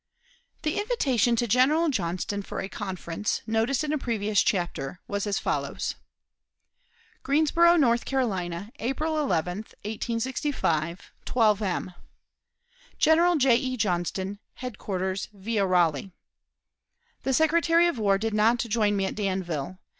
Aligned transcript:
The 0.63 0.79
invitation 0.79 1.35
to 1.35 1.47
General 1.47 1.87
Johnston 1.89 2.41
for 2.41 2.59
a 2.59 2.67
conference, 2.67 3.43
noticed 3.45 3.83
in 3.83 3.93
a 3.93 3.99
previous 3.99 4.41
chapter, 4.41 4.99
was 5.07 5.27
as 5.27 5.37
follows: 5.37 5.93
"GREENSBORO, 7.21 7.77
NORTH 7.77 8.05
CAROLINA, 8.05 8.71
April 8.79 9.19
11 9.19 9.57
1865 9.59 11.11
12 11.25 11.61
M. 11.61 11.93
"General 12.97 13.35
J. 13.35 13.55
E. 13.57 13.77
JOHNSTON, 13.77 14.39
headquarters, 14.55 15.27
via 15.33 15.67
Raleigh: 15.67 16.09
"The 17.21 17.33
Secretary 17.35 17.85
of 17.85 17.99
War 17.99 18.17
did 18.17 18.33
not 18.33 18.57
join 18.57 18.95
me 18.97 19.05
at 19.05 19.13
Danville. 19.13 19.77